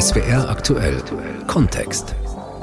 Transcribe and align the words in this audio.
SWR 0.00 0.48
aktuell 0.48 1.02
Kontext. 1.46 2.14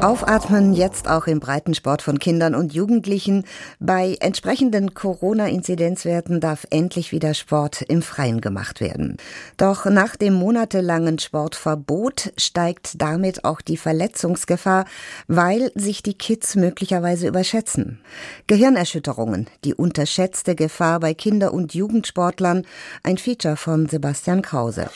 Aufatmen 0.02 0.74
jetzt 0.74 1.08
auch 1.08 1.28
im 1.28 1.40
Breitensport 1.40 2.02
von 2.02 2.18
Kindern 2.18 2.56
und 2.56 2.74
Jugendlichen. 2.74 3.46
Bei 3.80 4.18
entsprechenden 4.20 4.96
Corona-Inzidenzwerten 4.96 6.40
darf 6.40 6.66
endlich 6.72 7.12
wieder 7.12 7.36
Sport 7.36 7.84
im 7.84 8.02
Freien 8.02 8.42
gemacht 8.42 8.82
werden. 8.82 9.18
Doch 9.58 9.86
nach 9.86 10.16
dem 10.16 10.34
monatelangen 10.34 11.20
Sportverbot 11.20 12.34
steigt 12.38 13.00
damit 13.00 13.46
auch 13.46 13.62
die 13.62 13.78
Verletzungsgefahr, 13.78 14.86
weil 15.28 15.72
sich 15.76 16.02
die 16.02 16.16
Kids 16.16 16.56
möglicherweise 16.56 17.28
überschätzen. 17.28 18.00
Gehirnerschütterungen, 18.48 19.48
die 19.64 19.76
unterschätzte 19.76 20.56
Gefahr 20.56 21.00
bei 21.00 21.14
Kinder- 21.14 21.54
und 21.54 21.76
Jugendsportlern, 21.76 22.66
ein 23.04 23.20
Feature 23.20 23.56
von 23.56 23.88
Sebastian 23.88 24.42
Krause. 24.42 24.90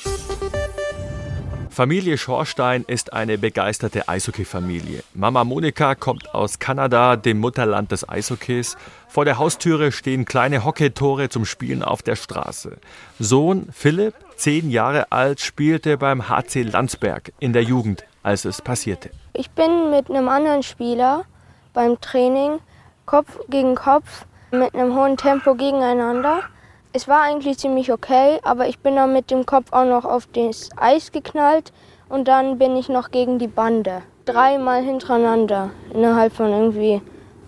Familie 1.76 2.18
Schorstein 2.18 2.86
ist 2.88 3.12
eine 3.12 3.38
begeisterte 3.38 4.08
Eishockey-Familie. 4.08 5.04
Mama 5.14 5.44
Monika 5.44 5.94
kommt 5.94 6.34
aus 6.34 6.58
Kanada, 6.58 7.18
dem 7.18 7.42
Mutterland 7.42 7.92
des 7.92 8.08
Eishockeys. 8.08 8.78
Vor 9.10 9.26
der 9.26 9.40
Haustüre 9.40 9.92
stehen 9.92 10.24
kleine 10.24 10.64
Hockeytore 10.64 11.28
zum 11.28 11.44
Spielen 11.44 11.84
auf 11.84 12.02
der 12.02 12.16
Straße. 12.16 12.78
Sohn 13.20 13.68
Philipp, 13.74 14.14
zehn 14.38 14.70
Jahre 14.70 15.12
alt, 15.12 15.42
spielte 15.42 15.98
beim 15.98 16.30
HC 16.30 16.64
Landsberg 16.64 17.34
in 17.40 17.52
der 17.52 17.64
Jugend, 17.64 18.06
als 18.24 18.46
es 18.46 18.62
passierte. 18.62 19.10
Ich 19.34 19.50
bin 19.50 19.92
mit 19.92 20.10
einem 20.10 20.30
anderen 20.30 20.64
Spieler 20.64 21.26
beim 21.74 22.00
Training 22.00 22.60
Kopf 23.06 23.38
gegen 23.50 23.76
Kopf 23.76 24.26
mit 24.50 24.74
einem 24.74 24.96
hohen 24.96 25.18
Tempo 25.18 25.56
gegeneinander. 25.56 26.44
Es 26.98 27.10
war 27.10 27.24
eigentlich 27.24 27.58
ziemlich 27.58 27.92
okay, 27.92 28.40
aber 28.44 28.70
ich 28.70 28.80
bin 28.80 28.96
dann 28.96 29.12
mit 29.12 29.30
dem 29.30 29.46
Kopf 29.46 29.74
auch 29.74 29.84
noch 29.84 30.06
auf 30.06 30.28
das 30.28 30.70
Eis 30.78 31.12
geknallt 31.12 31.74
und 32.08 32.30
dann 32.30 32.58
bin 32.58 32.78
ich 32.78 32.88
noch 32.88 33.12
gegen 33.12 33.38
die 33.38 33.50
Bande. 33.50 34.02
Dreimal 34.24 34.82
hintereinander, 34.82 35.72
innerhalb 35.94 36.32
von 36.32 36.50
irgendwie 36.54 37.02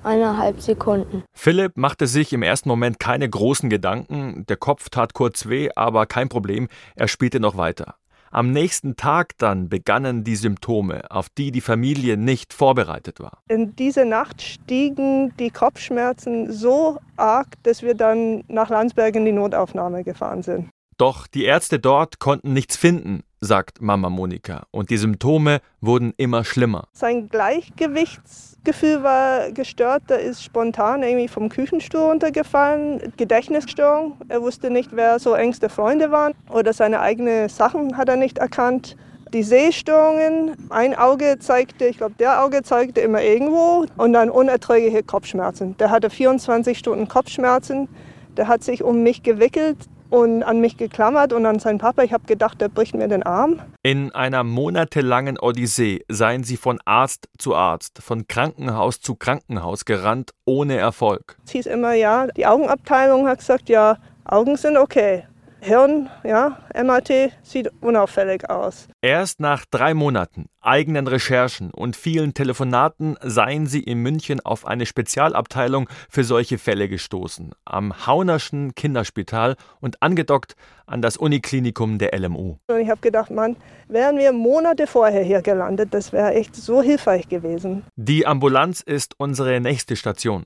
eineinhalb 0.04 0.60
Sekunden. 0.60 1.24
Philipp 1.34 1.78
machte 1.78 2.08
sich 2.08 2.34
im 2.34 2.44
ersten 2.44 2.68
Moment 2.68 3.00
keine 3.00 3.30
großen 3.30 3.70
Gedanken. 3.70 4.46
Der 4.50 4.58
Kopf 4.58 4.90
tat 4.90 5.14
kurz 5.14 5.48
weh, 5.48 5.70
aber 5.78 6.08
kein 6.08 6.28
Problem, 6.28 6.68
er 6.98 7.08
spielte 7.08 7.40
noch 7.40 7.56
weiter. 7.56 7.96
Am 8.32 8.52
nächsten 8.52 8.96
Tag 8.96 9.38
dann 9.38 9.70
begannen 9.70 10.24
die 10.24 10.36
Symptome, 10.36 11.10
auf 11.10 11.30
die 11.30 11.52
die 11.52 11.62
Familie 11.62 12.18
nicht 12.18 12.54
vorbereitet 12.54 13.20
war. 13.20 13.42
In 13.48 13.76
dieser 13.76 14.06
Nacht 14.06 14.42
stiegen 14.42 15.34
die 15.38 15.50
Kopfschmerzen 15.50 16.52
so 16.52 17.00
arg, 17.16 17.48
dass 17.64 17.82
wir 17.82 17.96
dann 17.96 18.44
nach 18.48 18.70
Landsberg 18.70 19.16
in 19.16 19.26
die 19.26 19.32
Notaufnahme 19.32 20.04
gefahren 20.04 20.44
sind. 20.44 20.70
Doch 20.98 21.28
die 21.28 21.46
Ärzte 21.46 21.78
dort 21.78 22.18
konnten 22.18 22.54
nichts 22.54 22.76
finden, 22.76 23.22
sagt 23.40 23.82
Mama 23.82 24.10
Monika, 24.10 24.66
und 24.72 24.90
die 24.90 24.98
Symptome 24.98 25.60
wurden 25.80 26.12
immer 26.18 26.44
schlimmer. 26.44 26.88
Sein 26.92 27.30
Gleichgewichtsgefühl 27.30 29.04
war 29.04 29.52
gestört, 29.52 30.10
er 30.10 30.22
ist 30.22 30.44
spontan 30.44 31.04
irgendwie 31.04 31.28
vom 31.28 31.50
Küchenstuhl 31.50 32.02
runtergefallen, 32.02 33.14
Gedächtnisstörung, 33.16 34.18
er 34.28 34.42
wusste 34.42 34.72
nicht, 34.72 34.90
wer 34.92 35.20
so 35.20 35.36
engste 35.36 35.70
Freunde 35.70 36.10
waren 36.10 36.34
oder 36.50 36.74
seine 36.74 37.00
eigenen 37.00 37.48
Sachen 37.48 37.96
hat 37.96 38.10
er 38.10 38.16
nicht 38.16 38.40
erkannt. 38.40 38.98
Die 39.34 39.44
Sehstörungen, 39.44 40.56
ein 40.72 40.96
Auge 40.96 41.38
zeigte, 41.38 41.86
ich 41.86 41.98
glaube, 41.98 42.16
der 42.18 42.44
Auge 42.44 42.64
zeigte 42.64 43.02
immer 43.02 43.22
irgendwo 43.22 43.86
und 43.98 44.14
dann 44.14 44.32
unerträgliche 44.32 45.04
Kopfschmerzen. 45.04 45.78
Der 45.78 45.92
hatte 45.92 46.10
24 46.10 46.76
Stunden 46.76 47.08
Kopfschmerzen, 47.08 47.88
der 48.36 48.48
hat 48.48 48.64
sich 48.64 48.82
um 48.82 49.04
mich 49.04 49.22
gewickelt, 49.22 49.78
und 50.10 50.44
an 50.44 50.60
mich 50.60 50.78
geklammert 50.78 51.34
und 51.34 51.46
an 51.46 51.60
seinen 51.60 51.78
Papa. 51.78 52.04
Ich 52.04 52.14
habe 52.14 52.26
gedacht, 52.26 52.62
der 52.62 52.70
bricht 52.70 52.96
mir 52.96 53.08
den 53.08 53.24
Arm. 53.24 53.62
In 53.84 54.12
einer 54.14 54.44
monatelangen 54.44 55.38
Odyssee 55.40 56.04
seien 56.08 56.44
sie 56.44 56.58
von 56.58 56.80
Arzt 56.86 57.30
zu 57.38 57.56
Arzt, 57.56 58.02
von 58.02 58.28
Krankenhaus 58.28 59.02
zu 59.02 59.16
Krankenhaus 59.16 59.86
gerannt, 59.86 60.32
ohne 60.46 60.78
Erfolg. 60.78 61.38
Es 61.46 61.52
hieß 61.52 61.66
immer, 61.68 61.94
ja, 61.94 62.28
die 62.28 62.46
Augenabteilung 62.46 63.28
hat 63.28 63.40
gesagt, 63.40 63.70
ja, 63.70 63.98
Augen 64.26 64.58
sind 64.58 64.78
okay. 64.78 65.24
Hirn, 65.68 66.10
ja, 66.24 66.60
MRT 66.74 67.34
sieht 67.44 67.70
unauffällig 67.82 68.50
aus. 68.50 68.88
Erst 69.02 69.42
nach 69.42 69.66
drei 69.66 69.94
Monaten 69.94 70.46
eigenen 70.68 71.08
Recherchen 71.08 71.72
und 71.72 71.96
vielen 71.96 72.34
Telefonaten 72.34 73.18
seien 73.22 73.68
sie 73.68 73.82
in 73.82 74.00
München 74.00 74.42
auf 74.42 74.68
eine 74.68 74.86
Spezialabteilung 74.86 75.90
für 76.10 76.24
solche 76.24 76.58
Fälle 76.58 76.90
gestoßen, 76.90 77.52
am 77.66 78.06
Haunerschen 78.06 78.76
Kinderspital 78.76 79.56
und 79.80 80.04
angedockt 80.04 80.56
an 80.86 81.02
das 81.02 81.18
Uniklinikum 81.18 81.98
der 81.98 82.18
LMU. 82.18 82.58
Und 82.68 82.80
ich 82.80 82.90
habe 82.90 83.00
gedacht, 83.02 83.32
Mann, 83.32 83.56
wären 83.88 84.18
wir 84.18 84.34
Monate 84.34 84.88
vorher 84.88 85.24
hier 85.24 85.42
gelandet, 85.42 85.94
das 85.94 86.12
wäre 86.12 86.34
echt 86.34 86.56
so 86.56 86.82
hilfreich 86.82 87.30
gewesen. 87.30 87.86
Die 87.96 88.28
Ambulanz 88.28 88.82
ist 88.82 89.16
unsere 89.18 89.60
nächste 89.62 89.96
Station. 89.96 90.44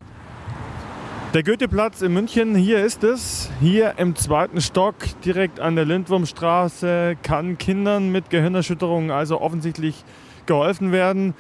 Der 1.34 1.44
Goetheplatz 1.44 2.02
in 2.02 2.12
München, 2.12 2.56
hier 2.56 2.84
ist 2.84 3.06
es. 3.06 3.50
Hier 3.62 3.94
im 3.96 4.18
zweiten 4.18 4.60
Stock, 4.60 4.96
direkt 5.24 5.62
an 5.62 5.78
der 5.78 5.86
Lindwurmstraße, 5.86 7.16
kann 7.24 7.58
Kindern 7.58 8.12
mit 8.12 8.30
Gehirnerschütterungen 8.30 9.12
also 9.12 9.40
offensichtlich 9.40 10.04
geholfen 10.46 10.92
werden. 10.92 11.34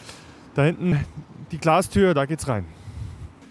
Da 0.55 0.63
hinten 0.63 1.03
die 1.51 1.57
Glastür, 1.57 2.13
da 2.13 2.23
geht's 2.23 2.47
rein. 2.47 2.63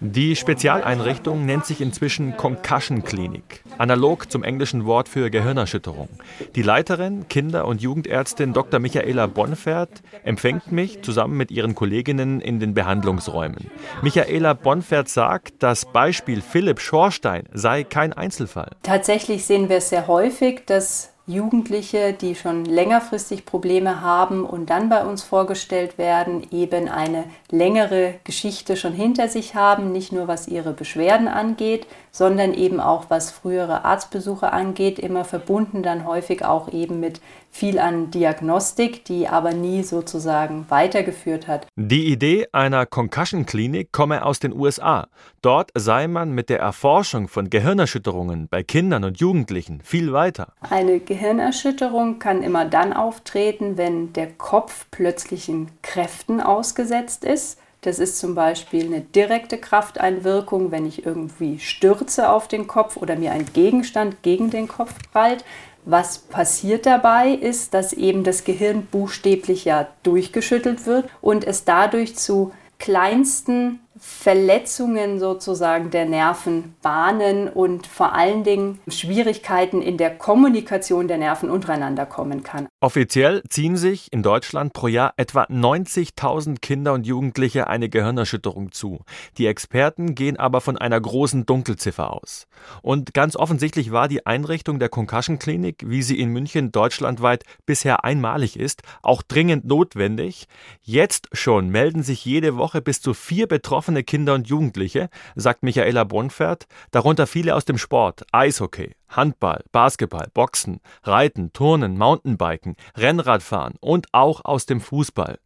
Die 0.03 0.35
Spezialeinrichtung 0.35 1.45
nennt 1.45 1.67
sich 1.67 1.79
inzwischen 1.79 2.35
Concussion 2.35 3.03
Klinik, 3.03 3.63
analog 3.77 4.31
zum 4.31 4.43
englischen 4.43 4.85
Wort 4.85 5.07
für 5.07 5.29
Gehirnerschütterung. 5.29 6.09
Die 6.55 6.63
Leiterin, 6.63 7.27
Kinder- 7.27 7.67
und 7.67 7.83
Jugendärztin 7.83 8.51
Dr. 8.51 8.79
Michaela 8.79 9.27
Bonfert 9.27 10.01
empfängt 10.23 10.71
mich 10.71 11.03
zusammen 11.03 11.37
mit 11.37 11.51
ihren 11.51 11.75
Kolleginnen 11.75 12.41
in 12.41 12.59
den 12.59 12.73
Behandlungsräumen. 12.73 13.69
Michaela 14.01 14.55
Bonfert 14.55 15.07
sagt, 15.07 15.61
das 15.61 15.85
Beispiel 15.85 16.41
Philipp 16.41 16.79
Schorstein 16.79 17.43
sei 17.53 17.83
kein 17.83 18.11
Einzelfall. 18.11 18.71
Tatsächlich 18.81 19.45
sehen 19.45 19.69
wir 19.69 19.77
es 19.77 19.89
sehr 19.89 20.07
häufig, 20.07 20.63
dass 20.65 21.10
Jugendliche, 21.27 22.13
die 22.13 22.35
schon 22.35 22.65
längerfristig 22.65 23.45
Probleme 23.45 24.01
haben 24.01 24.45
und 24.45 24.69
dann 24.69 24.89
bei 24.89 25.05
uns 25.05 25.23
vorgestellt 25.23 25.97
werden, 25.97 26.47
eben 26.51 26.89
eine 26.89 27.25
längere 27.49 28.15
Geschichte 28.23 28.75
schon 28.75 28.93
hinter 28.93 29.27
sich 29.27 29.53
haben, 29.53 29.91
nicht 29.91 30.11
nur 30.11 30.27
was 30.27 30.47
ihre 30.47 30.73
Beschwerden 30.73 31.27
angeht, 31.27 31.85
sondern 32.11 32.53
eben 32.53 32.79
auch 32.79 33.05
was 33.09 33.31
frühere 33.31 33.85
Arztbesuche 33.85 34.51
angeht, 34.51 34.99
immer 34.99 35.23
verbunden 35.25 35.81
dann 35.81 36.05
häufig 36.05 36.43
auch 36.43 36.71
eben 36.71 36.99
mit 36.99 37.21
viel 37.49 37.79
an 37.79 38.11
Diagnostik, 38.11 39.03
die 39.05 39.27
aber 39.27 39.53
nie 39.53 39.83
sozusagen 39.83 40.65
weitergeführt 40.69 41.47
hat. 41.47 41.67
Die 41.75 42.11
Idee 42.11 42.47
einer 42.51 42.85
Concussion-Klinik 42.85 43.91
komme 43.91 44.25
aus 44.25 44.39
den 44.39 44.53
USA. 44.53 45.07
Dort 45.41 45.71
sei 45.75 46.07
man 46.07 46.31
mit 46.31 46.49
der 46.49 46.59
Erforschung 46.59 47.27
von 47.27 47.49
Gehirnerschütterungen 47.49 48.47
bei 48.49 48.63
Kindern 48.63 49.03
und 49.03 49.19
Jugendlichen 49.19 49.81
viel 49.81 50.13
weiter. 50.13 50.53
Eine 50.69 50.99
Gehirnerschütterung 50.99 52.19
kann 52.19 52.43
immer 52.43 52.65
dann 52.65 52.93
auftreten, 52.93 53.77
wenn 53.77 54.13
der 54.13 54.27
Kopf 54.27 54.85
plötzlichen 54.91 55.69
Kräften 55.81 56.41
ausgesetzt 56.41 57.25
ist 57.25 57.57
das 57.81 57.97
ist 57.97 58.19
zum 58.19 58.35
Beispiel 58.35 58.85
eine 58.85 59.01
direkte 59.01 59.57
Krafteinwirkung, 59.57 60.71
wenn 60.71 60.85
ich 60.85 61.05
irgendwie 61.05 61.59
stürze 61.59 62.29
auf 62.29 62.47
den 62.47 62.67
Kopf 62.67 62.95
oder 62.95 63.15
mir 63.15 63.31
ein 63.31 63.45
Gegenstand 63.53 64.21
gegen 64.21 64.51
den 64.51 64.67
Kopf 64.67 64.93
prallt. 65.11 65.43
Was 65.83 66.19
passiert 66.19 66.85
dabei 66.85 67.29
ist, 67.29 67.73
dass 67.73 67.91
eben 67.91 68.23
das 68.23 68.43
Gehirn 68.43 68.85
buchstäblich 68.85 69.65
ja 69.65 69.87
durchgeschüttelt 70.03 70.85
wird 70.85 71.09
und 71.21 71.43
es 71.43 71.65
dadurch 71.65 72.15
zu 72.15 72.51
kleinsten 72.77 73.79
Verletzungen 74.03 75.19
sozusagen 75.19 75.91
der 75.91 76.05
Nervenbahnen 76.05 77.47
und 77.47 77.85
vor 77.85 78.13
allen 78.13 78.43
Dingen 78.43 78.79
Schwierigkeiten 78.87 79.83
in 79.83 79.97
der 79.97 80.17
Kommunikation 80.17 81.07
der 81.07 81.19
Nerven 81.19 81.51
untereinander 81.51 82.07
kommen 82.07 82.41
kann. 82.41 82.67
Offiziell 82.79 83.43
ziehen 83.47 83.77
sich 83.77 84.11
in 84.11 84.23
Deutschland 84.23 84.73
pro 84.73 84.87
Jahr 84.87 85.13
etwa 85.17 85.43
90.000 85.43 86.61
Kinder 86.61 86.93
und 86.93 87.05
Jugendliche 87.05 87.67
eine 87.67 87.89
Gehirnerschütterung 87.89 88.71
zu. 88.71 89.01
Die 89.37 89.45
Experten 89.45 90.15
gehen 90.15 90.35
aber 90.35 90.61
von 90.61 90.79
einer 90.79 90.99
großen 90.99 91.45
Dunkelziffer 91.45 92.11
aus. 92.11 92.47
Und 92.81 93.13
ganz 93.13 93.35
offensichtlich 93.35 93.91
war 93.91 94.07
die 94.07 94.25
Einrichtung 94.25 94.79
der 94.79 94.89
Concussion 94.89 95.37
Klinik, 95.37 95.83
wie 95.85 96.01
sie 96.01 96.19
in 96.19 96.29
München 96.29 96.71
deutschlandweit 96.71 97.43
bisher 97.67 98.03
einmalig 98.03 98.57
ist, 98.57 98.81
auch 99.03 99.21
dringend 99.21 99.65
notwendig. 99.65 100.47
Jetzt 100.81 101.29
schon 101.33 101.69
melden 101.69 102.01
sich 102.01 102.25
jede 102.25 102.57
Woche 102.57 102.81
bis 102.81 102.99
zu 102.99 103.13
vier 103.13 103.47
betroffene 103.47 103.90
Kinder 104.03 104.33
und 104.33 104.47
Jugendliche, 104.47 105.09
sagt 105.35 105.63
Michaela 105.63 106.03
Bonfert, 106.03 106.67
darunter 106.91 107.27
viele 107.27 107.55
aus 107.55 107.65
dem 107.65 107.77
Sport, 107.77 108.23
Eishockey, 108.31 108.95
Handball, 109.09 109.63
Basketball, 109.71 110.27
Boxen, 110.33 110.79
Reiten, 111.03 111.51
Turnen, 111.53 111.97
Mountainbiken, 111.97 112.75
Rennradfahren 112.97 113.75
und 113.81 114.07
auch 114.13 114.45
aus 114.45 114.65
dem 114.65 114.81
Fußball. 114.81 115.39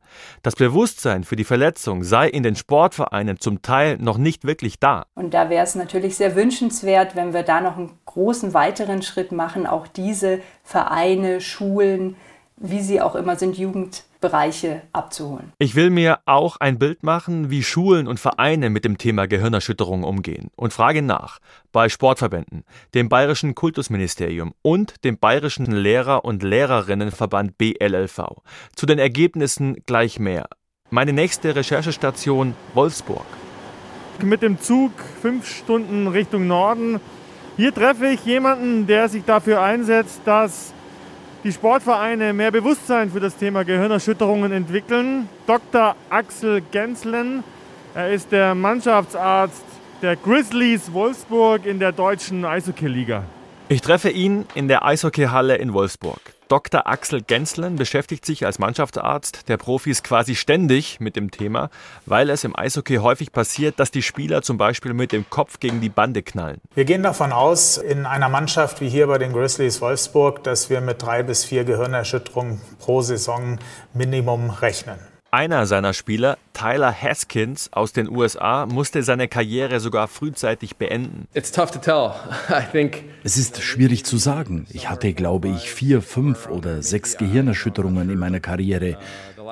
Das 0.43 0.55
Bewusstsein 0.55 1.23
für 1.23 1.35
die 1.35 1.43
Verletzung 1.43 2.03
sei 2.03 2.29
in 2.29 2.43
den 2.43 2.55
Sportvereinen 2.55 3.39
zum 3.39 3.61
Teil 3.61 3.97
noch 3.97 4.17
nicht 4.17 4.45
wirklich 4.45 4.79
da. 4.79 5.07
Und 5.15 5.33
da 5.33 5.49
wäre 5.49 5.63
es 5.63 5.75
natürlich 5.75 6.15
sehr 6.15 6.35
wünschenswert, 6.35 7.15
wenn 7.15 7.33
wir 7.33 7.43
da 7.43 7.59
noch 7.59 7.77
einen 7.77 7.97
großen 8.05 8.53
weiteren 8.53 9.01
Schritt 9.01 9.31
machen, 9.31 9.65
auch 9.67 9.87
diese 9.87 10.39
Vereine, 10.63 11.41
Schulen, 11.41 12.15
wie 12.57 12.81
sie 12.81 13.01
auch 13.01 13.15
immer 13.15 13.35
sind, 13.35 13.57
Jugendbereiche 14.25 14.81
abzuholen. 14.91 15.53
Ich 15.59 15.75
will 15.75 15.89
mir 15.89 16.19
auch 16.25 16.57
ein 16.57 16.79
Bild 16.79 17.03
machen, 17.03 17.49
wie 17.49 17.63
Schulen 17.63 18.07
und 18.07 18.19
Vereine 18.19 18.69
mit 18.69 18.85
dem 18.85 18.97
Thema 18.97 19.27
Gehirnerschütterung 19.27 20.03
umgehen 20.03 20.49
und 20.55 20.73
frage 20.73 21.01
nach 21.01 21.39
bei 21.71 21.89
Sportverbänden, 21.89 22.63
dem 22.93 23.09
Bayerischen 23.09 23.53
Kultusministerium 23.55 24.53
und 24.61 25.03
dem 25.03 25.17
Bayerischen 25.17 25.71
Lehrer- 25.71 26.25
und 26.25 26.43
Lehrerinnenverband 26.43 27.57
BLLV. 27.57 28.41
Zu 28.75 28.85
den 28.85 28.99
Ergebnissen 28.99 29.75
gleich 29.85 30.19
mehr. 30.19 30.47
Meine 30.89 31.13
nächste 31.13 31.55
Recherchestation 31.55 32.55
Wolfsburg. 32.73 33.25
Mit 34.23 34.41
dem 34.41 34.59
Zug 34.59 34.91
fünf 35.21 35.47
Stunden 35.47 36.07
Richtung 36.07 36.47
Norden. 36.47 36.99
Hier 37.57 37.73
treffe 37.73 38.07
ich 38.07 38.25
jemanden, 38.25 38.87
der 38.87 39.07
sich 39.07 39.23
dafür 39.23 39.61
einsetzt, 39.61 40.21
dass 40.25 40.74
die 41.45 41.53
Sportvereine 41.53 42.33
mehr 42.33 42.49
Bewusstsein 42.49 43.11
für 43.11 43.19
das 43.19 43.37
Thema 43.37 43.63
Gehirnerschütterungen 43.63 44.51
entwickeln. 44.51 45.29
Dr. 45.45 45.95
Axel 46.09 46.61
Genslen, 46.71 47.43
er 47.93 48.11
ist 48.11 48.31
der 48.31 48.55
Mannschaftsarzt 48.55 49.63
der 50.01 50.15
Grizzlies 50.15 50.91
Wolfsburg 50.91 51.67
in 51.67 51.77
der 51.77 51.91
deutschen 51.91 52.43
Eishockey-Liga. 52.45 53.25
Ich 53.69 53.81
treffe 53.81 54.09
ihn 54.09 54.45
in 54.55 54.67
der 54.67 54.83
Eishockeyhalle 54.85 55.55
in 55.57 55.73
Wolfsburg. 55.73 56.19
Dr. 56.47 56.85
Axel 56.85 57.21
Genslen 57.21 57.75
beschäftigt 57.75 58.23
sich 58.23 58.45
als 58.45 58.59
Mannschaftsarzt 58.59 59.49
der 59.49 59.57
Profis 59.57 60.03
quasi 60.03 60.35
ständig 60.35 60.99
mit 60.99 61.15
dem 61.15 61.31
Thema, 61.31 61.71
weil 62.05 62.29
es 62.29 62.43
im 62.43 62.55
Eishockey 62.55 62.97
häufig 62.97 63.31
passiert, 63.31 63.79
dass 63.79 63.89
die 63.89 64.03
Spieler 64.03 64.43
zum 64.43 64.57
Beispiel 64.59 64.93
mit 64.93 65.11
dem 65.11 65.27
Kopf 65.29 65.59
gegen 65.59 65.81
die 65.81 65.89
Bande 65.89 66.21
knallen. 66.21 66.61
Wir 66.75 66.85
gehen 66.85 67.01
davon 67.01 67.31
aus, 67.31 67.77
in 67.77 68.05
einer 68.05 68.29
Mannschaft 68.29 68.79
wie 68.79 68.89
hier 68.89 69.07
bei 69.07 69.17
den 69.17 69.33
Grizzlies 69.33 69.81
Wolfsburg, 69.81 70.43
dass 70.43 70.69
wir 70.69 70.81
mit 70.81 71.01
drei 71.01 71.23
bis 71.23 71.43
vier 71.43 71.63
Gehirnerschütterungen 71.63 72.61
pro 72.79 73.01
Saison 73.01 73.57
Minimum 73.93 74.51
rechnen. 74.51 74.99
Einer 75.35 75.65
seiner 75.65 75.91
Spieler, 75.91 76.37
Tyler 76.53 76.93
Haskins 76.93 77.67
aus 77.73 77.91
den 77.91 78.09
USA, 78.09 78.65
musste 78.65 79.03
seine 79.03 79.27
Karriere 79.27 79.81
sogar 79.81 80.07
frühzeitig 80.07 80.77
beenden. 80.77 81.27
Es 83.25 83.35
ist 83.35 83.61
schwierig 83.61 84.05
zu 84.05 84.15
sagen. 84.15 84.65
Ich 84.71 84.89
hatte, 84.89 85.11
glaube 85.11 85.49
ich, 85.49 85.69
vier, 85.69 86.01
fünf 86.01 86.47
oder 86.47 86.81
sechs 86.81 87.17
Gehirnerschütterungen 87.17 88.09
in 88.09 88.17
meiner 88.17 88.39
Karriere. 88.39 88.97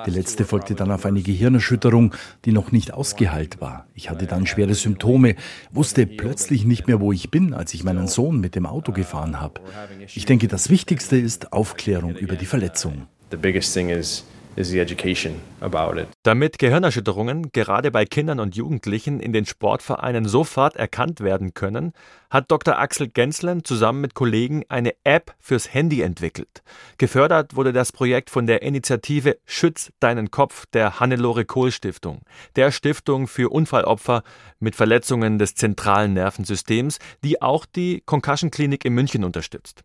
Die 0.06 0.12
letzte 0.12 0.46
folgte 0.46 0.74
dann 0.74 0.90
auf 0.90 1.06
eine 1.06 1.22
Gehirnerschütterung, 1.22 2.16
die 2.46 2.54
noch 2.54 2.72
nicht 2.72 2.94
ausgeheilt 2.94 3.60
war. 3.60 3.86
Ich 3.94 4.10
hatte 4.10 4.26
dann 4.26 4.48
schwere 4.48 4.76
Symptome, 4.76 5.36
wusste 5.74 6.08
plötzlich 6.08 6.64
nicht 6.64 6.88
mehr, 6.88 7.02
wo 7.02 7.12
ich 7.12 7.30
bin, 7.30 7.54
als 7.54 7.74
ich 7.74 7.84
meinen 7.84 8.08
Sohn 8.08 8.40
mit 8.40 8.56
dem 8.56 8.66
Auto 8.66 8.94
gefahren 8.94 9.42
habe. 9.42 9.60
Ich 10.16 10.24
denke, 10.24 10.48
das 10.48 10.70
Wichtigste 10.70 11.18
ist 11.18 11.52
Aufklärung 11.52 12.16
über 12.16 12.38
die 12.38 12.46
Verletzung. 12.46 13.08
The 13.32 13.38
biggest 13.38 13.74
thing 13.74 13.90
is 13.90 14.24
Damit 16.22 16.60
Gehirnerschütterungen 16.60 17.52
gerade 17.52 17.90
bei 17.90 18.06
Kindern 18.06 18.40
und 18.40 18.56
Jugendlichen 18.56 19.20
in 19.20 19.34
den 19.34 19.48
Sportvereinen 19.48 20.26
sofort 20.26 20.76
erkannt 20.76 21.22
werden 21.22 21.56
können, 21.56 21.94
hat 22.30 22.52
Dr. 22.52 22.78
Axel 22.78 23.08
Genslen 23.08 23.64
zusammen 23.64 24.02
mit 24.02 24.14
Kollegen 24.14 24.64
eine 24.70 24.94
App 25.04 25.34
fürs 25.40 25.74
Handy 25.74 26.02
entwickelt. 26.02 26.62
Gefördert 27.00 27.56
wurde 27.56 27.74
das 27.74 27.92
Projekt 27.92 28.30
von 28.30 28.46
der 28.46 28.62
Initiative 28.62 29.38
Schütz 29.46 29.92
deinen 30.00 30.30
Kopf 30.30 30.68
der 30.68 31.00
Hannelore 31.00 31.46
Kohl 31.46 31.72
Stiftung, 31.72 32.22
der 32.56 32.72
Stiftung 32.72 33.28
für 33.28 33.50
Unfallopfer 33.50 34.22
mit 34.60 34.76
Verletzungen 34.76 35.40
des 35.40 35.56
zentralen 35.56 36.14
Nervensystems, 36.14 37.00
die 37.24 37.42
auch 37.42 37.66
die 37.66 38.04
Concussion 38.06 38.52
Klinik 38.52 38.86
in 38.86 38.94
München 38.94 39.24
unterstützt. 39.24 39.84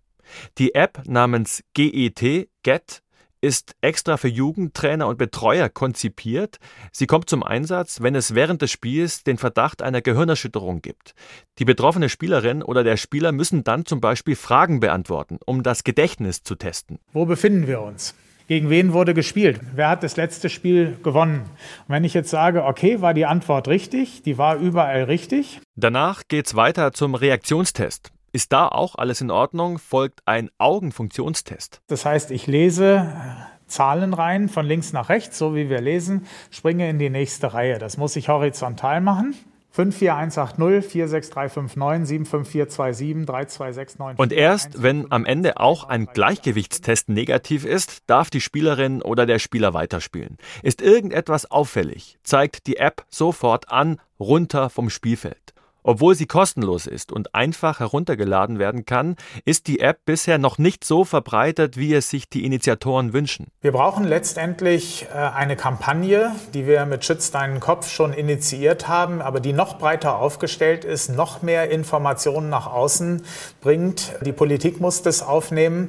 Die 0.59 0.75
App 0.75 1.03
namens 1.07 1.65
GET, 1.73 2.49
GET, 2.63 3.03
ist 3.41 3.75
extra 3.81 4.17
für 4.17 4.29
Jugendtrainer 4.29 5.07
und 5.07 5.19
Betreuer 5.19 5.69
konzipiert. 5.69 6.59
Sie 6.93 7.07
kommt 7.07 7.31
zum 7.31 7.43
Einsatz, 7.43 8.01
wenn 8.01 8.15
es 8.15 8.35
während 8.35 8.63
des 8.63 8.71
Spiels 8.71 9.23
den 9.25 9.39
Verdacht 9.39 9.83
einer 9.83 10.03
Gehirnerschütterung 10.03 10.83
gibt. 10.83 11.15
Die 11.59 11.65
betroffene 11.65 12.09
Spielerin 12.09 12.63
oder 12.63 12.85
der 12.85 12.97
Spieler 12.97 13.33
müssen 13.33 13.65
dann 13.65 13.87
zum 13.87 14.01
Beispiel 14.01 14.37
Fragen 14.37 14.81
beantworten, 14.81 15.39
um 15.45 15.63
das 15.63 15.85
Gedächtnis 15.85 16.43
zu 16.43 16.55
testen. 16.55 16.99
Wo 17.13 17.27
befinden 17.27 17.67
wir 17.67 17.81
uns? 17.81 18.15
Gegen 18.49 18.71
wen 18.71 18.95
wurde 18.95 19.13
gespielt? 19.13 19.61
Wer 19.75 19.91
hat 19.91 20.03
das 20.03 20.17
letzte 20.17 20.49
Spiel 20.49 20.97
gewonnen? 21.03 21.41
Und 21.41 21.89
wenn 21.89 22.05
ich 22.05 22.15
jetzt 22.15 22.31
sage, 22.31 22.65
okay, 22.65 23.03
war 23.03 23.13
die 23.13 23.27
Antwort 23.27 23.69
richtig, 23.69 24.23
die 24.23 24.39
war 24.39 24.57
überall 24.57 25.05
richtig. 25.05 25.61
Danach 25.77 26.23
geht's 26.29 26.55
weiter 26.55 26.93
zum 26.95 27.15
Reaktionstest. 27.15 28.11
Ist 28.33 28.53
da 28.53 28.69
auch 28.69 28.95
alles 28.97 29.21
in 29.21 29.31
Ordnung, 29.31 29.79
folgt 29.79 30.21
ein 30.27 30.51
Augenfunktionstest. 30.59 31.81
Das 31.87 32.05
heißt, 32.05 32.31
ich 32.31 32.47
lese 32.47 32.97
äh, 32.97 33.69
Zahlen 33.69 34.15
rein 34.15 34.49
von 34.49 34.67
links 34.67 34.93
nach 34.93 35.09
rechts, 35.09 35.39
so 35.39 35.55
wie 35.55 35.71
wir 35.71 35.81
lesen, 35.81 36.27
springe 36.51 36.89
in 36.91 36.99
die 36.99 37.11
nächste 37.11 37.55
Reihe. 37.55 37.79
Das 37.79 37.97
muss 37.97 38.17
ich 38.17 38.29
horizontal 38.29 39.01
machen. 39.01 39.35
54180 39.71 40.91
46359 40.91 42.09
75427 42.09 43.27
3269. 43.27 44.19
Und 44.19 44.33
erst 44.33 44.83
wenn 44.83 45.13
am 45.13 45.25
Ende 45.25 45.61
auch 45.61 45.85
ein 45.85 46.07
Gleichgewichtstest 46.07 47.09
negativ 47.09 47.65
ist, 47.65 48.03
darf 48.09 48.31
die 48.31 48.41
Spielerin 48.41 49.03
oder 49.03 49.25
der 49.25 49.39
Spieler 49.39 49.75
weiterspielen. 49.75 50.39
Ist 50.63 50.83
irgendetwas 50.83 51.51
auffällig, 51.51 52.19
zeigt 52.25 52.67
die 52.67 52.79
App 52.79 53.05
sofort 53.09 53.71
an, 53.71 54.01
runter 54.19 54.69
vom 54.69 54.91
Spielfeld. 54.91 55.55
Obwohl 55.89 56.15
sie 56.15 56.27
kostenlos 56.27 56.87
ist 56.87 57.13
und 57.13 57.35
einfach 57.35 57.81
heruntergeladen 57.81 58.59
werden 58.59 58.85
kann, 58.85 59.17
ist 59.47 59.69
die 59.69 59.81
App 59.81 60.01
bisher 60.05 60.37
noch 60.37 60.59
nicht 60.59 60.85
so 60.85 61.07
verbreitet, 61.07 61.79
wie 61.79 61.95
es 61.95 62.11
sich 62.11 62.29
die 62.29 62.45
Initiatoren 62.45 63.15
wünschen. 63.15 63.47
Wir 63.63 63.73
brauchen 63.73 64.05
letztendlich 64.05 65.07
äh, 65.11 65.17
eine 65.17 65.57
Kampagne, 65.57 66.33
die 66.53 66.67
wir 66.67 66.85
mit 66.85 67.07
Schütz 67.07 67.31
deinen 67.31 67.59
Kopf 67.59 67.89
schon 67.89 68.13
initiiert 68.13 68.87
haben, 68.87 69.23
aber 69.23 69.41
die 69.41 69.55
noch 69.55 69.79
breiter 69.79 70.19
aufgestellt 70.19 70.85
ist, 70.85 71.09
noch 71.09 71.41
mehr 71.41 71.71
Informationen 71.71 72.51
nach 72.51 72.67
außen 72.67 73.23
bringt. 73.63 74.13
Die 74.27 74.33
Politik 74.33 74.83
muss 74.83 75.01
das 75.01 75.23
aufnehmen, 75.23 75.89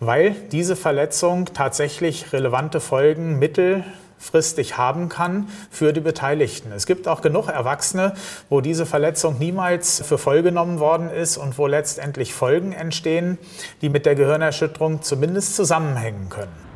weil 0.00 0.32
diese 0.50 0.74
Verletzung 0.74 1.44
tatsächlich 1.54 2.32
relevante 2.32 2.80
Folgen, 2.80 3.38
Mittel, 3.38 3.84
fristig 4.18 4.76
haben 4.76 5.08
kann 5.08 5.48
für 5.70 5.92
die 5.92 6.00
Beteiligten. 6.00 6.72
Es 6.72 6.86
gibt 6.86 7.08
auch 7.08 7.22
genug 7.22 7.48
Erwachsene, 7.48 8.14
wo 8.48 8.60
diese 8.60 8.86
Verletzung 8.86 9.38
niemals 9.38 10.02
für 10.06 10.18
voll 10.18 10.42
genommen 10.42 10.80
worden 10.80 11.10
ist 11.10 11.36
und 11.36 11.58
wo 11.58 11.66
letztendlich 11.66 12.34
Folgen 12.34 12.72
entstehen, 12.72 13.38
die 13.82 13.88
mit 13.88 14.06
der 14.06 14.14
Gehirnerschütterung 14.14 15.02
zumindest 15.02 15.56
zusammenhängen 15.56 16.28
können. 16.28 16.66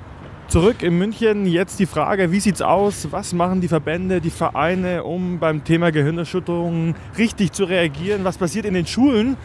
Zurück 0.51 0.83
in 0.83 0.99
München, 0.99 1.47
jetzt 1.47 1.79
die 1.79 1.87
Frage, 1.87 2.33
wie 2.33 2.41
sieht's 2.41 2.61
aus? 2.61 3.07
Was 3.13 3.33
machen 3.33 3.61
die 3.61 3.69
Verbände, 3.69 4.21
die 4.21 4.31
Vereine, 4.31 5.05
um 5.05 5.39
beim 5.39 5.63
Thema 5.63 5.93
Gehirnerschütterungen 5.93 6.97
richtig 7.17 7.53
zu 7.53 7.63
reagieren? 7.63 8.25
Was 8.25 8.37
passiert 8.37 8.65
in 8.65 8.75
den 8.75 8.85
Schulen, 8.85 9.37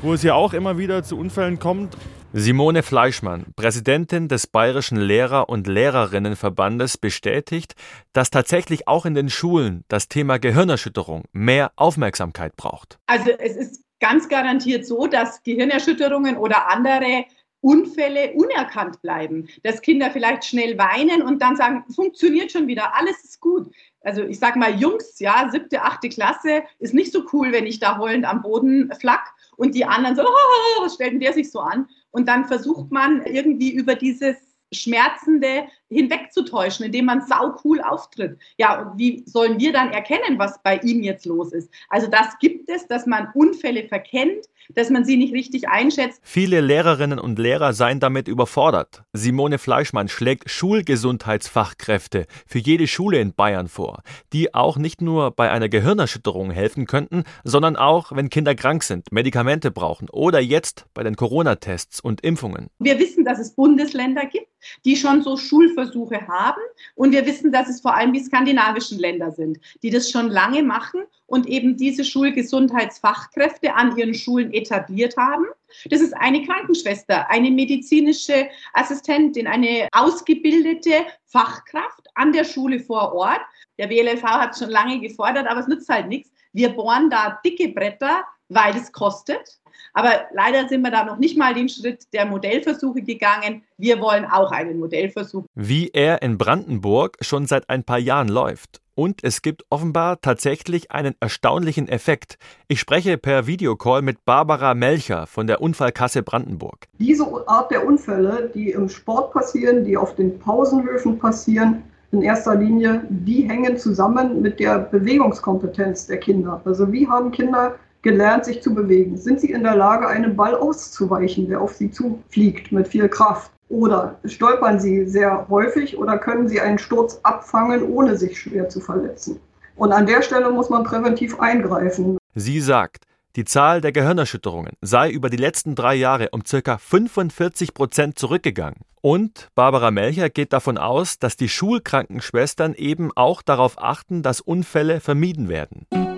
wo 0.00 0.14
es 0.14 0.22
ja 0.22 0.32
auch 0.32 0.54
immer 0.54 0.78
wieder 0.78 1.02
zu 1.02 1.18
Unfällen 1.18 1.58
kommt? 1.58 1.98
Simone 2.36 2.82
Fleischmann, 2.82 3.46
Präsidentin 3.54 4.26
des 4.26 4.48
Bayerischen 4.48 4.98
Lehrer- 4.98 5.48
und 5.48 5.68
Lehrerinnenverbandes, 5.68 6.98
bestätigt, 6.98 7.76
dass 8.12 8.30
tatsächlich 8.30 8.88
auch 8.88 9.06
in 9.06 9.14
den 9.14 9.30
Schulen 9.30 9.84
das 9.86 10.08
Thema 10.08 10.40
Gehirnerschütterung 10.40 11.22
mehr 11.30 11.70
Aufmerksamkeit 11.76 12.56
braucht. 12.56 12.98
Also 13.06 13.30
es 13.38 13.54
ist 13.54 13.84
ganz 14.00 14.28
garantiert 14.28 14.84
so, 14.84 15.06
dass 15.06 15.44
Gehirnerschütterungen 15.44 16.36
oder 16.36 16.68
andere 16.72 17.24
Unfälle 17.60 18.32
unerkannt 18.32 19.00
bleiben, 19.00 19.48
dass 19.62 19.80
Kinder 19.80 20.10
vielleicht 20.10 20.44
schnell 20.44 20.76
weinen 20.76 21.22
und 21.22 21.40
dann 21.40 21.54
sagen, 21.54 21.84
funktioniert 21.94 22.50
schon 22.50 22.66
wieder, 22.66 22.96
alles 22.96 23.22
ist 23.22 23.40
gut. 23.40 23.72
Also 24.00 24.24
ich 24.24 24.40
sage 24.40 24.58
mal, 24.58 24.74
Jungs, 24.74 25.20
ja, 25.20 25.48
siebte, 25.52 25.82
achte 25.82 26.08
Klasse 26.08 26.64
ist 26.80 26.94
nicht 26.94 27.12
so 27.12 27.22
cool, 27.32 27.52
wenn 27.52 27.64
ich 27.64 27.78
da 27.78 27.96
heulend 27.96 28.26
am 28.26 28.42
Boden 28.42 28.92
flack 29.00 29.32
und 29.56 29.76
die 29.76 29.84
anderen 29.84 30.16
so, 30.16 30.22
oh, 30.24 30.82
was 30.82 30.94
stellt 30.94 31.12
denn 31.12 31.20
der 31.20 31.32
sich 31.32 31.50
so 31.52 31.60
an? 31.60 31.86
Und 32.14 32.28
dann 32.28 32.44
versucht 32.44 32.92
man 32.92 33.26
irgendwie 33.26 33.72
über 33.72 33.96
dieses 33.96 34.36
Schmerzende 34.72 35.64
hinwegzutäuschen, 35.90 36.86
indem 36.86 37.06
man 37.06 37.22
sau 37.26 37.54
cool 37.64 37.80
auftritt. 37.80 38.38
Ja, 38.58 38.80
und 38.80 38.98
wie 38.98 39.22
sollen 39.26 39.60
wir 39.60 39.72
dann 39.72 39.92
erkennen, 39.92 40.38
was 40.38 40.62
bei 40.62 40.78
ihm 40.78 41.02
jetzt 41.02 41.26
los 41.26 41.52
ist? 41.52 41.70
Also 41.88 42.08
das 42.08 42.38
gibt 42.40 42.68
es, 42.70 42.86
dass 42.86 43.06
man 43.06 43.28
Unfälle 43.34 43.86
verkennt, 43.88 44.46
dass 44.74 44.90
man 44.90 45.04
sie 45.04 45.16
nicht 45.16 45.34
richtig 45.34 45.68
einschätzt. 45.68 46.20
Viele 46.22 46.60
Lehrerinnen 46.60 47.18
und 47.18 47.38
Lehrer 47.38 47.72
seien 47.72 48.00
damit 48.00 48.28
überfordert. 48.28 49.02
Simone 49.12 49.58
Fleischmann 49.58 50.08
schlägt 50.08 50.50
Schulgesundheitsfachkräfte 50.50 52.26
für 52.46 52.58
jede 52.58 52.86
Schule 52.86 53.20
in 53.20 53.34
Bayern 53.34 53.68
vor, 53.68 54.02
die 54.32 54.54
auch 54.54 54.76
nicht 54.78 55.02
nur 55.02 55.30
bei 55.32 55.50
einer 55.50 55.68
Gehirnerschütterung 55.68 56.50
helfen 56.50 56.86
könnten, 56.86 57.24
sondern 57.44 57.76
auch, 57.76 58.12
wenn 58.12 58.30
Kinder 58.30 58.54
krank 58.54 58.82
sind, 58.82 59.12
Medikamente 59.12 59.70
brauchen 59.70 60.08
oder 60.10 60.40
jetzt 60.40 60.86
bei 60.94 61.02
den 61.02 61.16
Corona-Tests 61.16 62.00
und 62.00 62.22
Impfungen. 62.22 62.68
Wir 62.78 62.98
wissen, 62.98 63.24
dass 63.24 63.38
es 63.38 63.54
Bundesländer 63.54 64.26
gibt, 64.26 64.48
die 64.84 64.96
schon 64.96 65.22
so 65.22 65.36
Schulversuche 65.74 66.26
haben. 66.26 66.60
Und 66.94 67.12
wir 67.12 67.26
wissen, 67.26 67.52
dass 67.52 67.68
es 67.68 67.80
vor 67.80 67.94
allem 67.94 68.12
die 68.12 68.22
skandinavischen 68.22 68.98
Länder 68.98 69.30
sind, 69.30 69.58
die 69.82 69.90
das 69.90 70.10
schon 70.10 70.28
lange 70.28 70.62
machen 70.62 71.02
und 71.26 71.46
eben 71.46 71.76
diese 71.76 72.04
Schulgesundheitsfachkräfte 72.04 73.74
an 73.74 73.96
ihren 73.96 74.14
Schulen 74.14 74.52
etabliert 74.52 75.16
haben. 75.16 75.46
Das 75.90 76.00
ist 76.00 76.14
eine 76.14 76.44
Krankenschwester, 76.44 77.28
eine 77.30 77.50
medizinische 77.50 78.48
Assistentin, 78.72 79.46
eine 79.46 79.88
ausgebildete 79.92 81.06
Fachkraft 81.24 82.06
an 82.14 82.32
der 82.32 82.44
Schule 82.44 82.78
vor 82.80 83.12
Ort. 83.12 83.40
Der 83.78 83.88
BLV 83.88 84.22
hat 84.22 84.52
es 84.52 84.58
schon 84.60 84.70
lange 84.70 85.00
gefordert, 85.00 85.48
aber 85.48 85.60
es 85.60 85.66
nützt 85.66 85.88
halt 85.88 86.08
nichts. 86.08 86.30
Wir 86.52 86.68
bohren 86.68 87.10
da 87.10 87.40
dicke 87.44 87.68
Bretter, 87.70 88.24
weil 88.48 88.76
es 88.76 88.92
kostet. 88.92 89.58
Aber 89.92 90.10
leider 90.32 90.68
sind 90.68 90.82
wir 90.82 90.90
da 90.90 91.04
noch 91.04 91.18
nicht 91.18 91.38
mal 91.38 91.54
den 91.54 91.68
Schritt 91.68 92.12
der 92.12 92.26
Modellversuche 92.26 93.02
gegangen. 93.02 93.62
Wir 93.78 94.00
wollen 94.00 94.24
auch 94.24 94.50
einen 94.50 94.78
Modellversuch. 94.78 95.44
Wie 95.54 95.88
er 95.88 96.22
in 96.22 96.36
Brandenburg 96.36 97.16
schon 97.20 97.46
seit 97.46 97.70
ein 97.70 97.84
paar 97.84 97.98
Jahren 97.98 98.28
läuft. 98.28 98.80
Und 98.96 99.24
es 99.24 99.42
gibt 99.42 99.64
offenbar 99.70 100.20
tatsächlich 100.20 100.92
einen 100.92 101.16
erstaunlichen 101.18 101.88
Effekt. 101.88 102.38
Ich 102.68 102.78
spreche 102.78 103.18
per 103.18 103.46
Videocall 103.46 104.02
mit 104.02 104.24
Barbara 104.24 104.74
Melcher 104.74 105.26
von 105.26 105.48
der 105.48 105.60
Unfallkasse 105.60 106.22
Brandenburg. 106.22 106.86
Diese 106.98 107.26
Art 107.48 107.72
der 107.72 107.84
Unfälle, 107.84 108.50
die 108.54 108.70
im 108.70 108.88
Sport 108.88 109.32
passieren, 109.32 109.84
die 109.84 109.96
auf 109.96 110.14
den 110.14 110.38
Pausenhöfen 110.38 111.18
passieren, 111.18 111.82
in 112.12 112.22
erster 112.22 112.54
Linie, 112.54 113.02
die 113.08 113.48
hängen 113.48 113.76
zusammen 113.76 114.40
mit 114.40 114.60
der 114.60 114.78
Bewegungskompetenz 114.78 116.06
der 116.06 116.18
Kinder. 116.18 116.62
Also 116.64 116.92
wie 116.92 117.08
haben 117.08 117.32
Kinder 117.32 117.74
gelernt, 118.04 118.44
sich 118.44 118.62
zu 118.62 118.72
bewegen? 118.72 119.16
Sind 119.16 119.40
sie 119.40 119.50
in 119.50 119.64
der 119.64 119.74
Lage, 119.74 120.06
einem 120.06 120.36
Ball 120.36 120.54
auszuweichen, 120.54 121.48
der 121.48 121.60
auf 121.60 121.74
sie 121.74 121.90
zufliegt 121.90 122.70
mit 122.70 122.86
viel 122.86 123.08
Kraft? 123.08 123.50
Oder 123.68 124.20
stolpern 124.24 124.78
sie 124.78 125.06
sehr 125.06 125.48
häufig 125.48 125.98
oder 125.98 126.18
können 126.18 126.46
sie 126.48 126.60
einen 126.60 126.78
Sturz 126.78 127.18
abfangen, 127.24 127.82
ohne 127.82 128.16
sich 128.16 128.38
schwer 128.38 128.68
zu 128.68 128.80
verletzen? 128.80 129.40
Und 129.74 129.90
an 129.90 130.06
der 130.06 130.22
Stelle 130.22 130.52
muss 130.52 130.70
man 130.70 130.84
präventiv 130.84 131.40
eingreifen. 131.40 132.18
Sie 132.36 132.60
sagt, 132.60 133.04
die 133.34 133.44
Zahl 133.44 133.80
der 133.80 133.90
Gehirnerschütterungen 133.90 134.74
sei 134.80 135.10
über 135.10 135.28
die 135.28 135.36
letzten 135.36 135.74
drei 135.74 135.96
Jahre 135.96 136.28
um 136.30 136.44
ca. 136.44 136.78
45 136.78 137.74
Prozent 137.74 138.16
zurückgegangen. 138.16 138.82
Und 139.00 139.48
Barbara 139.56 139.90
Melcher 139.90 140.30
geht 140.30 140.52
davon 140.52 140.78
aus, 140.78 141.18
dass 141.18 141.36
die 141.36 141.48
Schulkrankenschwestern 141.48 142.74
eben 142.74 143.10
auch 143.16 143.42
darauf 143.42 143.82
achten, 143.82 144.22
dass 144.22 144.40
Unfälle 144.40 145.00
vermieden 145.00 145.48
werden. 145.48 146.13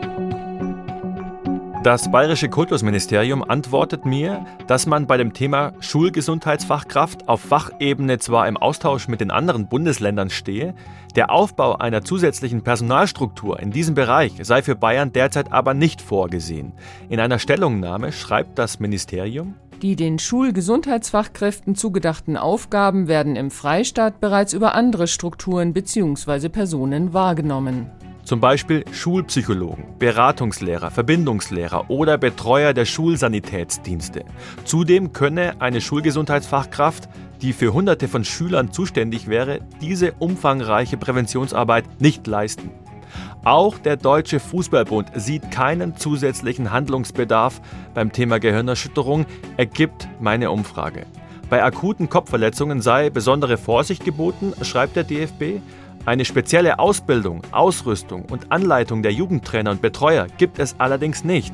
Das 1.87 2.11
Bayerische 2.11 2.49
Kultusministerium 2.49 3.49
antwortet 3.49 4.05
mir, 4.05 4.45
dass 4.67 4.87
man 4.87 5.07
bei 5.07 5.19
dem 5.19 5.33
Thema 5.33 5.73
Schulgesundheitsfachkraft 5.79 7.29
auf 7.29 7.41
Fachebene 7.41 8.19
zwar 8.19 8.49
im 8.49 8.57
Austausch 8.57 9.07
mit 9.07 9.21
den 9.21 9.31
anderen 9.31 9.69
Bundesländern 9.69 10.29
stehe, 10.29 10.75
der 11.15 11.31
Aufbau 11.31 11.77
einer 11.77 12.03
zusätzlichen 12.03 12.63
Personalstruktur 12.63 13.61
in 13.61 13.71
diesem 13.71 13.95
Bereich 13.95 14.33
sei 14.43 14.63
für 14.63 14.75
Bayern 14.75 15.13
derzeit 15.13 15.53
aber 15.53 15.75
nicht 15.75 16.03
vorgesehen. 16.03 16.73
In 17.09 17.21
einer 17.21 17.39
Stellungnahme 17.39 18.11
schreibt 18.11 18.59
das 18.59 18.81
Ministerium, 18.81 19.55
die 19.81 19.95
den 19.95 20.19
Schulgesundheitsfachkräften 20.19 21.77
zugedachten 21.77 22.37
Aufgaben 22.37 23.07
werden 23.07 23.37
im 23.37 23.53
Freistaat 23.53 24.19
bereits 24.19 24.55
über 24.55 24.75
andere 24.75 25.07
Strukturen 25.07 25.73
bzw. 25.73 26.49
Personen 26.49 27.13
wahrgenommen. 27.13 27.93
Zum 28.27 28.41
Beispiel 28.41 28.85
Schulpsychologen, 28.91 29.85
Beratungslehrer, 30.01 30.91
Verbindungslehrer 30.91 31.89
oder 31.89 32.19
Betreuer 32.19 32.73
der 32.73 32.85
Schulsanitätsdienste. 32.85 34.25
Zudem 34.65 35.13
könne 35.13 35.61
eine 35.61 35.81
Schulgesundheitsfachkraft, 35.81 37.09
die 37.41 37.53
für 37.53 37.73
Hunderte 37.73 38.09
von 38.09 38.25
Schülern 38.25 38.73
zuständig 38.73 39.29
wäre, 39.29 39.61
diese 39.81 40.11
umfangreiche 40.19 40.97
Präventionsarbeit 40.97 41.85
nicht 42.01 42.27
leisten. 42.27 42.73
Auch 43.45 43.79
der 43.79 43.97
Deutsche 43.97 44.41
Fußballbund 44.41 45.13
sieht 45.15 45.53
keinen 45.53 45.97
zusätzlichen 45.97 46.73
Handlungsbedarf 46.73 47.61
beim 47.95 48.11
Thema 48.11 48.41
Gehirnerschütterung, 48.41 49.25
ergibt 49.57 50.09
meine 50.19 50.51
Umfrage. 50.51 51.07
Bei 51.49 51.63
akuten 51.63 52.09
Kopfverletzungen 52.09 52.81
sei 52.81 53.09
besondere 53.09 53.57
Vorsicht 53.57 54.05
geboten, 54.05 54.53
schreibt 54.63 54.97
der 54.97 55.05
DFB. 55.05 55.61
Eine 56.07 56.25
spezielle 56.25 56.79
Ausbildung, 56.79 57.43
Ausrüstung 57.51 58.27
und 58.31 58.53
Anleitung 58.53 59.03
der 59.03 59.13
Jugendtrainer 59.13 59.73
und 59.73 59.83
Betreuer 59.83 60.29
gibt 60.39 60.61
es 60.61 60.77
allerdings 60.79 61.25
nicht. 61.25 61.53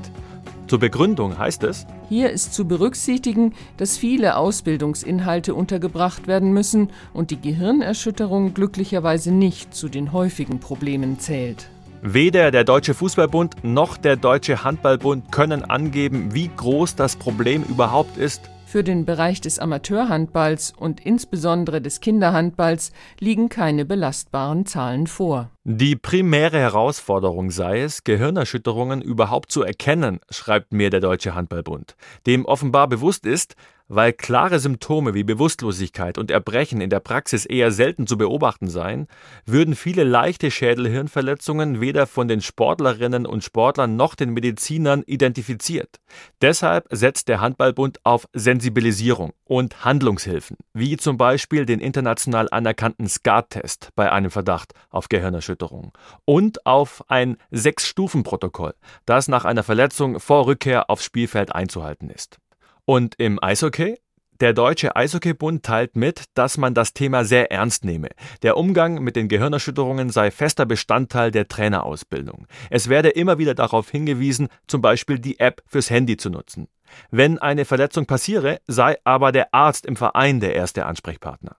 Zur 0.66 0.78
Begründung 0.78 1.38
heißt 1.38 1.64
es, 1.64 1.86
hier 2.10 2.28
ist 2.28 2.52
zu 2.52 2.66
berücksichtigen, 2.66 3.54
dass 3.78 3.96
viele 3.96 4.36
Ausbildungsinhalte 4.36 5.54
untergebracht 5.54 6.26
werden 6.26 6.52
müssen 6.52 6.90
und 7.14 7.30
die 7.30 7.40
Gehirnerschütterung 7.40 8.52
glücklicherweise 8.52 9.32
nicht 9.32 9.74
zu 9.74 9.88
den 9.88 10.12
häufigen 10.12 10.60
Problemen 10.60 11.18
zählt. 11.18 11.70
Weder 12.02 12.50
der 12.50 12.64
Deutsche 12.64 12.92
Fußballbund 12.92 13.64
noch 13.64 13.96
der 13.96 14.16
Deutsche 14.16 14.64
Handballbund 14.64 15.32
können 15.32 15.64
angeben, 15.64 16.34
wie 16.34 16.50
groß 16.54 16.94
das 16.94 17.16
Problem 17.16 17.62
überhaupt 17.62 18.18
ist. 18.18 18.50
Für 18.72 18.82
den 18.82 19.04
Bereich 19.04 19.42
des 19.42 19.58
Amateurhandballs 19.58 20.72
und 20.74 21.04
insbesondere 21.04 21.82
des 21.82 22.00
Kinderhandballs 22.00 22.92
liegen 23.20 23.50
keine 23.50 23.84
belastbaren 23.84 24.64
Zahlen 24.64 25.06
vor. 25.06 25.50
Die 25.64 25.94
primäre 25.94 26.58
Herausforderung 26.58 27.50
sei 27.50 27.82
es, 27.82 28.02
Gehirnerschütterungen 28.02 29.02
überhaupt 29.02 29.52
zu 29.52 29.62
erkennen, 29.62 30.20
schreibt 30.30 30.72
mir 30.72 30.88
der 30.88 31.00
Deutsche 31.00 31.34
Handballbund, 31.34 31.96
dem 32.26 32.46
offenbar 32.46 32.88
bewusst 32.88 33.26
ist, 33.26 33.56
weil 33.94 34.14
klare 34.14 34.58
Symptome 34.58 35.12
wie 35.12 35.22
Bewusstlosigkeit 35.22 36.16
und 36.16 36.30
Erbrechen 36.30 36.80
in 36.80 36.88
der 36.88 37.00
Praxis 37.00 37.44
eher 37.44 37.70
selten 37.70 38.06
zu 38.06 38.16
beobachten 38.16 38.70
seien, 38.70 39.06
würden 39.44 39.76
viele 39.76 40.02
leichte 40.02 40.50
Schädelhirnverletzungen 40.50 41.78
weder 41.82 42.06
von 42.06 42.26
den 42.26 42.40
Sportlerinnen 42.40 43.26
und 43.26 43.44
Sportlern 43.44 43.96
noch 43.96 44.14
den 44.14 44.30
Medizinern 44.30 45.02
identifiziert. 45.02 46.00
Deshalb 46.40 46.86
setzt 46.90 47.28
der 47.28 47.42
Handballbund 47.42 47.98
auf 48.02 48.26
Sensibilisierung 48.32 49.34
und 49.44 49.84
Handlungshilfen, 49.84 50.56
wie 50.72 50.96
zum 50.96 51.18
Beispiel 51.18 51.66
den 51.66 51.78
international 51.78 52.48
anerkannten 52.50 53.06
SCAR-Test 53.06 53.90
bei 53.94 54.10
einem 54.10 54.30
Verdacht 54.30 54.72
auf 54.88 55.10
Gehirnerschütterung 55.10 55.92
und 56.24 56.64
auf 56.64 57.04
ein 57.08 57.36
Sechs-Stufen-Protokoll, 57.50 58.72
das 59.04 59.28
nach 59.28 59.44
einer 59.44 59.62
Verletzung 59.62 60.18
vor 60.18 60.46
Rückkehr 60.46 60.88
aufs 60.88 61.04
Spielfeld 61.04 61.54
einzuhalten 61.54 62.08
ist. 62.08 62.38
Und 62.84 63.14
im 63.18 63.42
Eishockey? 63.42 63.98
Der 64.40 64.52
Deutsche 64.52 64.96
Eishockeybund 64.96 65.62
teilt 65.62 65.94
mit, 65.94 66.24
dass 66.34 66.58
man 66.58 66.74
das 66.74 66.94
Thema 66.94 67.24
sehr 67.24 67.52
ernst 67.52 67.84
nehme. 67.84 68.08
Der 68.42 68.56
Umgang 68.56 69.00
mit 69.00 69.14
den 69.14 69.28
Gehirnerschütterungen 69.28 70.10
sei 70.10 70.32
fester 70.32 70.66
Bestandteil 70.66 71.30
der 71.30 71.46
Trainerausbildung. 71.46 72.48
Es 72.68 72.88
werde 72.88 73.10
immer 73.10 73.38
wieder 73.38 73.54
darauf 73.54 73.88
hingewiesen, 73.88 74.48
zum 74.66 74.80
Beispiel 74.82 75.20
die 75.20 75.38
App 75.38 75.62
fürs 75.66 75.90
Handy 75.90 76.16
zu 76.16 76.28
nutzen. 76.28 76.66
Wenn 77.12 77.38
eine 77.38 77.64
Verletzung 77.64 78.06
passiere, 78.06 78.60
sei 78.66 78.96
aber 79.04 79.30
der 79.30 79.54
Arzt 79.54 79.86
im 79.86 79.94
Verein 79.94 80.40
der 80.40 80.56
erste 80.56 80.86
Ansprechpartner. 80.86 81.56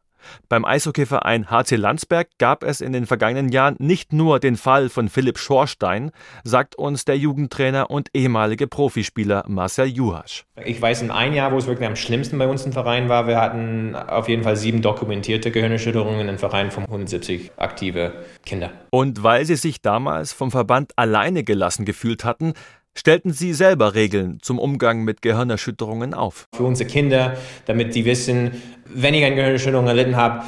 Beim 0.50 0.66
Eishockeyverein 0.66 1.50
HC 1.50 1.76
Landsberg 1.76 2.28
gab 2.38 2.64
es 2.64 2.82
in 2.82 2.94
den 2.94 3.06
vergangenen 3.06 3.50
Jahren 3.50 3.76
nicht 3.80 4.14
nur 4.14 4.40
den 4.40 4.58
Fall 4.58 4.90
von 4.90 5.10
Philipp 5.10 5.38
Schorstein, 5.38 6.12
sagt 6.44 6.76
uns 6.76 7.06
der 7.06 7.18
Jugendtrainer 7.18 7.90
und 7.90 8.10
ehemalige 8.14 8.68
Profispieler 8.68 9.44
Marcel 9.48 9.88
Juhasch. 9.88 10.46
Ich 10.64 10.82
weiß 10.82 11.02
in 11.02 11.12
ein 11.12 11.34
Jahr, 11.34 11.52
wo 11.52 11.58
es 11.58 11.68
wirklich 11.68 11.88
am 11.88 11.96
schlimmsten 11.96 12.38
bei 12.38 12.48
uns 12.48 12.66
im 12.66 12.72
Verein 12.72 13.10
war, 13.10 13.28
wir 13.28 13.40
hatten 13.40 13.96
auf 13.96 14.30
jeden 14.30 14.44
Fall 14.44 14.56
sieben 14.56 14.82
dokumentierte 14.82 15.52
Gehirnerschütterungen 15.52 16.30
im 16.30 16.38
Verein 16.38 16.72
von 16.72 16.84
170 16.84 17.52
aktive 17.58 18.14
Kinder. 18.46 18.72
Und 18.90 19.24
weil 19.24 19.46
sie 19.46 19.56
sich 19.56 19.82
damals 19.82 20.34
vom 20.34 20.52
Verband 20.52 20.94
alleine 20.96 21.44
gelassen 21.44 21.86
gefühlt 21.86 22.24
hatten, 22.24 22.54
stellten 22.98 23.32
Sie 23.32 23.54
selber 23.54 23.96
Regeln 23.96 24.40
zum 24.42 24.60
Umgang 24.60 25.04
mit 25.04 25.22
Gehirnerschütterungen 25.22 26.14
auf. 26.14 26.48
Für 26.56 26.64
unsere 26.64 26.90
Kinder, 26.90 27.38
damit 27.66 27.96
die 27.96 28.06
wissen, 28.06 28.52
wenn 28.86 29.14
ich 29.14 29.24
eine 29.24 29.36
Gehirnerschütterung 29.36 29.88
erlitten 29.88 30.16
habe, 30.16 30.44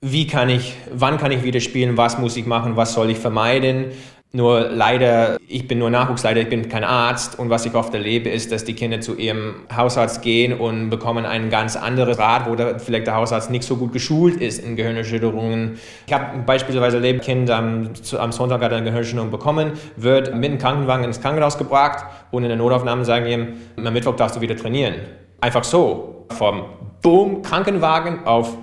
wie 0.00 0.26
kann 0.26 0.48
ich, 0.48 0.74
wann 0.92 1.18
kann 1.18 1.32
ich 1.32 1.42
wieder 1.42 1.60
spielen, 1.60 1.96
was 1.96 2.18
muss 2.18 2.36
ich 2.36 2.46
machen, 2.46 2.76
was 2.76 2.92
soll 2.92 3.10
ich 3.10 3.18
vermeiden. 3.18 3.86
Nur 4.30 4.68
leider, 4.68 5.38
ich 5.48 5.66
bin 5.66 5.78
nur 5.78 5.88
Nachwuchsleiter, 5.88 6.40
ich 6.40 6.50
bin 6.50 6.68
kein 6.68 6.84
Arzt 6.84 7.38
und 7.38 7.48
was 7.48 7.64
ich 7.64 7.74
oft 7.74 7.94
erlebe, 7.94 8.28
ist, 8.28 8.52
dass 8.52 8.62
die 8.62 8.74
Kinder 8.74 9.00
zu 9.00 9.16
ihrem 9.16 9.62
Hausarzt 9.74 10.20
gehen 10.20 10.52
und 10.52 10.90
bekommen 10.90 11.24
einen 11.24 11.48
ganz 11.48 11.76
anderen 11.76 12.12
Rat, 12.14 12.46
wo 12.46 12.54
der, 12.54 12.78
vielleicht 12.78 13.06
der 13.06 13.14
Hausarzt 13.14 13.50
nicht 13.50 13.64
so 13.64 13.76
gut 13.76 13.94
geschult 13.94 14.36
ist 14.36 14.62
in 14.62 14.76
Gehirnerschütterungen. 14.76 15.78
Ich 16.06 16.12
habe 16.12 16.40
beispielsweise 16.44 16.98
erlebt, 16.98 17.20
ein 17.20 17.24
Kind 17.24 17.50
am, 17.50 17.88
am 18.18 18.32
Sonntag 18.32 18.60
hat 18.60 18.70
eine 18.70 18.84
Gehirnerschütterung 18.84 19.30
bekommen, 19.30 19.72
wird 19.96 20.34
mit 20.34 20.52
dem 20.52 20.58
Krankenwagen 20.58 21.04
ins 21.04 21.22
Krankenhaus 21.22 21.56
gebracht 21.56 22.04
und 22.30 22.42
in 22.42 22.50
der 22.50 22.58
Notaufnahme 22.58 23.06
sagen 23.06 23.26
ihm, 23.26 23.54
am 23.82 23.92
Mittwoch 23.94 24.16
darfst 24.16 24.36
du 24.36 24.42
wieder 24.42 24.56
trainieren. 24.56 24.96
Einfach 25.40 25.64
so, 25.64 26.26
vom 26.36 26.64
Boom, 27.00 27.40
Krankenwagen 27.40 28.26
auf 28.26 28.58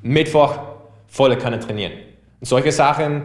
Mittwoch 0.00 0.58
volle 1.08 1.36
Kanne 1.36 1.60
trainieren. 1.60 1.92
Und 2.40 2.46
solche 2.46 2.72
Sachen 2.72 3.24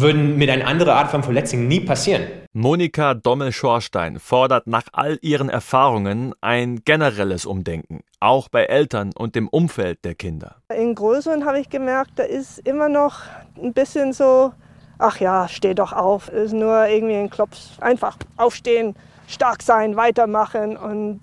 würden 0.00 0.36
mit 0.36 0.50
einer 0.50 0.66
anderen 0.66 0.92
Art 0.92 1.10
von 1.10 1.22
Verletzung 1.22 1.68
nie 1.68 1.80
passieren. 1.80 2.24
Monika 2.52 3.14
Dommel-Schorstein 3.14 4.18
fordert 4.18 4.66
nach 4.66 4.84
all 4.92 5.18
ihren 5.22 5.48
Erfahrungen 5.48 6.34
ein 6.40 6.82
generelles 6.84 7.46
Umdenken, 7.46 8.02
auch 8.20 8.48
bei 8.48 8.64
Eltern 8.64 9.10
und 9.16 9.34
dem 9.34 9.48
Umfeld 9.48 10.04
der 10.04 10.14
Kinder. 10.14 10.56
In 10.74 10.94
Größeren 10.94 11.44
habe 11.44 11.58
ich 11.58 11.68
gemerkt, 11.68 12.12
da 12.16 12.22
ist 12.22 12.60
immer 12.60 12.88
noch 12.88 13.22
ein 13.60 13.72
bisschen 13.72 14.12
so, 14.12 14.52
ach 14.98 15.18
ja, 15.20 15.48
steh 15.48 15.74
doch 15.74 15.92
auf, 15.92 16.28
ist 16.28 16.52
nur 16.52 16.86
irgendwie 16.86 17.16
ein 17.16 17.30
Klops. 17.30 17.72
Einfach 17.80 18.16
aufstehen, 18.36 18.94
stark 19.26 19.62
sein, 19.62 19.96
weitermachen. 19.96 20.76
Und 20.76 21.20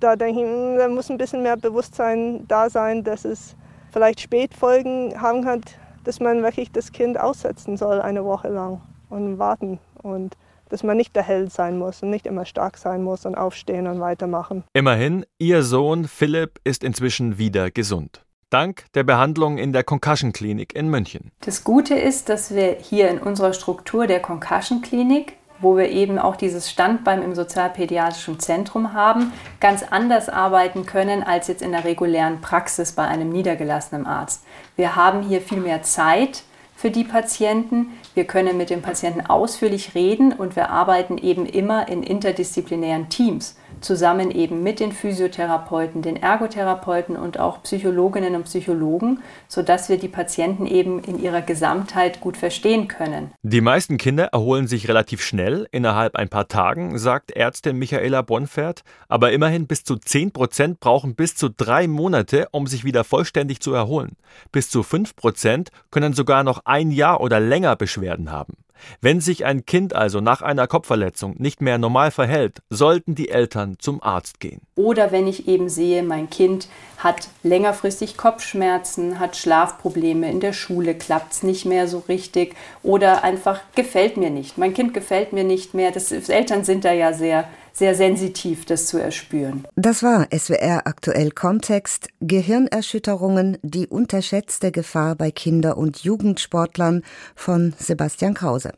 da 0.00 0.16
denke 0.16 0.42
ich, 0.42 0.46
hm, 0.46 0.78
da 0.78 0.88
muss 0.88 1.10
ein 1.10 1.18
bisschen 1.18 1.42
mehr 1.42 1.56
Bewusstsein 1.56 2.46
da 2.46 2.70
sein, 2.70 3.04
dass 3.04 3.24
es 3.24 3.56
vielleicht 3.90 4.20
Spätfolgen 4.20 5.20
haben 5.20 5.42
kann, 5.42 5.62
dass 6.08 6.20
man 6.20 6.42
wirklich 6.42 6.72
das 6.72 6.92
Kind 6.92 7.20
aussetzen 7.20 7.76
soll 7.76 8.00
eine 8.00 8.24
Woche 8.24 8.48
lang 8.48 8.80
und 9.10 9.38
warten 9.38 9.78
und 10.02 10.38
dass 10.70 10.82
man 10.82 10.96
nicht 10.96 11.14
der 11.14 11.22
Held 11.22 11.52
sein 11.52 11.78
muss 11.78 12.02
und 12.02 12.08
nicht 12.08 12.26
immer 12.26 12.46
stark 12.46 12.78
sein 12.78 13.02
muss 13.04 13.26
und 13.26 13.34
aufstehen 13.34 13.86
und 13.86 14.00
weitermachen. 14.00 14.64
Immerhin, 14.72 15.26
ihr 15.36 15.62
Sohn 15.62 16.08
Philipp 16.08 16.60
ist 16.64 16.82
inzwischen 16.82 17.36
wieder 17.36 17.70
gesund. 17.70 18.24
Dank 18.48 18.86
der 18.94 19.04
Behandlung 19.04 19.58
in 19.58 19.74
der 19.74 19.84
Concussion 19.84 20.32
Klinik 20.32 20.74
in 20.74 20.88
München. 20.88 21.30
Das 21.40 21.62
Gute 21.62 21.94
ist, 21.94 22.30
dass 22.30 22.54
wir 22.54 22.78
hier 22.80 23.10
in 23.10 23.18
unserer 23.18 23.52
Struktur 23.52 24.06
der 24.06 24.20
Concussion 24.20 24.80
Klinik 24.80 25.34
wo 25.60 25.76
wir 25.76 25.90
eben 25.90 26.18
auch 26.18 26.36
dieses 26.36 26.70
Standbein 26.70 27.22
im 27.22 27.34
sozialpädiatrischen 27.34 28.38
Zentrum 28.38 28.92
haben, 28.92 29.32
ganz 29.60 29.82
anders 29.82 30.28
arbeiten 30.28 30.86
können 30.86 31.22
als 31.22 31.48
jetzt 31.48 31.62
in 31.62 31.72
der 31.72 31.84
regulären 31.84 32.40
Praxis 32.40 32.92
bei 32.92 33.06
einem 33.06 33.30
niedergelassenen 33.30 34.06
Arzt. 34.06 34.44
Wir 34.76 34.96
haben 34.96 35.22
hier 35.22 35.40
viel 35.40 35.60
mehr 35.60 35.82
Zeit 35.82 36.42
für 36.76 36.90
die 36.92 37.04
Patienten. 37.04 37.88
Wir 38.14 38.24
können 38.24 38.56
mit 38.56 38.70
den 38.70 38.82
Patienten 38.82 39.26
ausführlich 39.26 39.94
reden 39.96 40.32
und 40.32 40.54
wir 40.54 40.70
arbeiten 40.70 41.18
eben 41.18 41.44
immer 41.44 41.88
in 41.88 42.04
interdisziplinären 42.04 43.08
Teams 43.08 43.56
zusammen 43.80 44.30
eben 44.30 44.62
mit 44.62 44.80
den 44.80 44.92
Physiotherapeuten, 44.92 46.02
den 46.02 46.16
Ergotherapeuten 46.16 47.16
und 47.16 47.38
auch 47.38 47.62
Psychologinnen 47.62 48.34
und 48.34 48.44
Psychologen, 48.44 49.22
sodass 49.48 49.88
wir 49.88 49.98
die 49.98 50.08
Patienten 50.08 50.66
eben 50.66 51.00
in 51.00 51.22
ihrer 51.22 51.42
Gesamtheit 51.42 52.20
gut 52.20 52.36
verstehen 52.36 52.88
können. 52.88 53.32
Die 53.42 53.60
meisten 53.60 53.96
Kinder 53.96 54.26
erholen 54.32 54.66
sich 54.66 54.88
relativ 54.88 55.22
schnell, 55.22 55.66
innerhalb 55.70 56.16
ein 56.16 56.28
paar 56.28 56.48
Tagen, 56.48 56.98
sagt 56.98 57.30
Ärztin 57.30 57.76
Michaela 57.78 58.22
Bonfert, 58.22 58.82
aber 59.08 59.32
immerhin 59.32 59.66
bis 59.66 59.84
zu 59.84 59.96
10 59.96 60.32
Prozent 60.32 60.80
brauchen 60.80 61.14
bis 61.14 61.34
zu 61.34 61.48
drei 61.48 61.88
Monate, 61.88 62.48
um 62.50 62.66
sich 62.66 62.84
wieder 62.84 63.04
vollständig 63.04 63.60
zu 63.60 63.72
erholen. 63.72 64.16
Bis 64.52 64.70
zu 64.70 64.82
5 64.82 65.16
Prozent 65.16 65.70
können 65.90 66.12
sogar 66.12 66.42
noch 66.44 66.62
ein 66.64 66.90
Jahr 66.90 67.20
oder 67.20 67.40
länger 67.40 67.76
Beschwerden 67.76 68.30
haben. 68.30 68.54
Wenn 69.00 69.20
sich 69.20 69.44
ein 69.44 69.66
Kind 69.66 69.94
also 69.94 70.20
nach 70.20 70.42
einer 70.42 70.66
Kopfverletzung 70.66 71.34
nicht 71.38 71.60
mehr 71.60 71.78
normal 71.78 72.10
verhält, 72.10 72.62
sollten 72.70 73.14
die 73.14 73.28
Eltern 73.28 73.76
zum 73.78 74.02
Arzt 74.02 74.40
gehen. 74.40 74.60
Oder 74.74 75.12
wenn 75.12 75.26
ich 75.26 75.48
eben 75.48 75.68
sehe, 75.68 76.02
mein 76.02 76.30
Kind 76.30 76.68
hat 76.98 77.28
längerfristig 77.42 78.16
Kopfschmerzen, 78.16 79.20
hat 79.20 79.36
Schlafprobleme, 79.36 80.30
in 80.30 80.40
der 80.40 80.52
Schule 80.52 80.94
klappt 80.94 81.32
es 81.32 81.42
nicht 81.42 81.64
mehr 81.64 81.86
so 81.88 82.04
richtig 82.08 82.54
oder 82.82 83.24
einfach 83.24 83.60
gefällt 83.74 84.16
mir 84.16 84.30
nicht. 84.30 84.58
Mein 84.58 84.74
Kind 84.74 84.94
gefällt 84.94 85.32
mir 85.32 85.44
nicht 85.44 85.74
mehr. 85.74 85.92
Das, 85.92 86.10
Eltern 86.10 86.64
sind 86.64 86.84
da 86.84 86.92
ja 86.92 87.12
sehr 87.12 87.48
sehr 87.78 87.94
sensitiv, 87.94 88.64
das 88.64 88.86
zu 88.86 88.98
erspüren. 88.98 89.64
Das 89.76 90.02
war 90.02 90.26
SWR 90.36 90.86
aktuell 90.86 91.30
Kontext 91.30 92.08
Gehirnerschütterungen, 92.20 93.58
die 93.62 93.86
unterschätzte 93.86 94.72
Gefahr 94.72 95.14
bei 95.14 95.30
Kinder- 95.30 95.76
und 95.76 95.98
Jugendsportlern 95.98 97.02
von 97.34 97.72
Sebastian 97.78 98.34
Krause. 98.34 98.72